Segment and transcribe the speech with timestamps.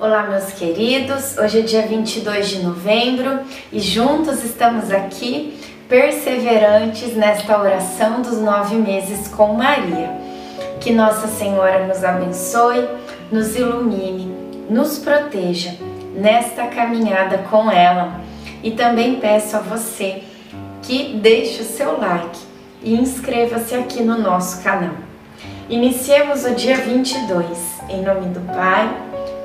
[0.00, 1.36] Olá, meus queridos.
[1.36, 3.40] Hoje é dia 22 de novembro
[3.70, 10.10] e juntos estamos aqui, perseverantes nesta oração dos nove meses com Maria.
[10.80, 12.88] Que Nossa Senhora nos abençoe,
[13.30, 14.34] nos ilumine,
[14.70, 15.74] nos proteja
[16.16, 18.22] nesta caminhada com ela.
[18.62, 20.22] E também peço a você
[20.80, 22.38] que deixe o seu like
[22.82, 24.94] e inscreva-se aqui no nosso canal.
[25.68, 27.46] Iniciemos o dia 22,
[27.90, 29.09] em nome do Pai,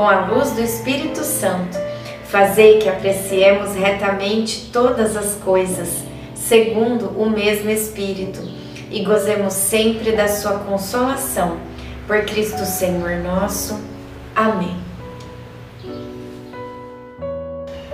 [0.00, 1.76] com a luz do Espírito Santo,
[2.24, 5.90] fazei que apreciemos retamente todas as coisas,
[6.34, 8.40] segundo o mesmo Espírito,
[8.90, 11.58] e gozemos sempre da sua consolação.
[12.06, 13.78] Por Cristo Senhor nosso.
[14.34, 14.74] Amém.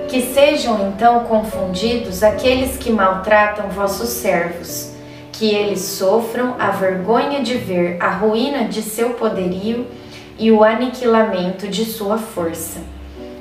[0.07, 4.93] Que sejam então confundidos aqueles que maltratam vossos servos
[5.33, 9.89] que eles sofram a vergonha de ver a ruína de seu poderio
[10.39, 12.81] e o aniquilamento de sua força.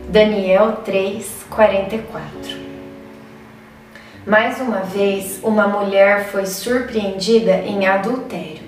[0.09, 2.65] Daniel 3:44.
[4.25, 8.63] Mais uma vez, uma mulher foi surpreendida em adultério.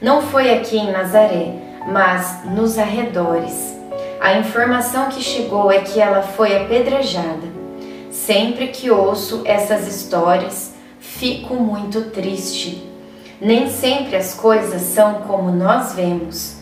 [0.00, 1.54] Não foi aqui em Nazaré,
[1.86, 3.74] mas nos arredores.
[4.20, 7.48] A informação que chegou é que ela foi apedrejada.
[8.10, 12.86] Sempre que ouço essas histórias, fico muito triste.
[13.40, 16.59] Nem sempre as coisas são como nós vemos.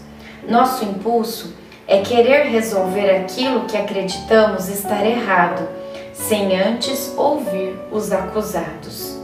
[0.49, 1.55] Nosso impulso
[1.87, 5.69] é querer resolver aquilo que acreditamos estar errado,
[6.15, 9.19] sem antes ouvir os acusados.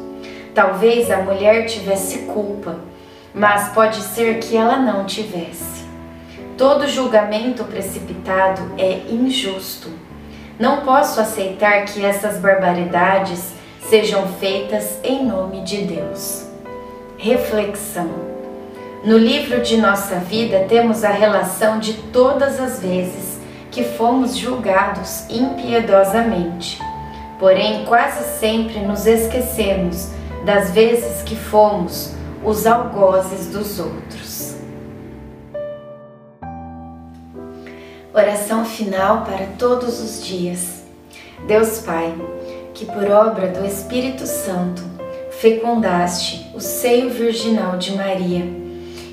[0.54, 2.76] Talvez a mulher tivesse culpa,
[3.34, 5.84] mas pode ser que ela não tivesse.
[6.58, 9.88] Todo julgamento precipitado é injusto.
[10.60, 13.54] Não posso aceitar que essas barbaridades
[13.88, 16.46] sejam feitas em nome de Deus.
[17.16, 18.33] Reflexão.
[19.04, 23.38] No livro de nossa vida temos a relação de todas as vezes
[23.70, 26.80] que fomos julgados impiedosamente.
[27.38, 30.08] Porém, quase sempre nos esquecemos
[30.46, 32.12] das vezes que fomos
[32.42, 34.56] os algozes dos outros.
[38.14, 40.82] Oração final para todos os dias.
[41.46, 42.14] Deus Pai,
[42.72, 44.82] que por obra do Espírito Santo
[45.30, 48.63] fecundaste o seio virginal de Maria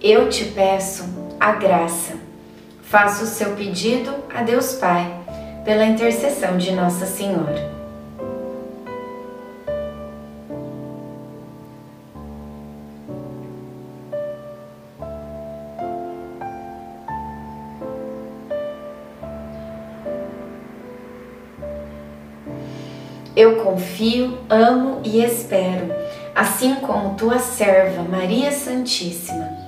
[0.00, 1.04] eu te peço
[1.40, 2.14] a graça.
[2.82, 5.12] Faça o seu pedido a Deus Pai,
[5.64, 7.76] pela intercessão de Nossa Senhora.
[23.36, 25.94] Eu confio, amo e espero,
[26.34, 29.67] assim como tua serva Maria Santíssima,